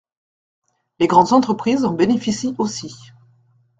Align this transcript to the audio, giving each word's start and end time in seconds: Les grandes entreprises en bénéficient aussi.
Les 0.97 1.05
grandes 1.05 1.31
entreprises 1.31 1.85
en 1.85 1.93
bénéficient 1.93 2.55
aussi. 2.57 2.91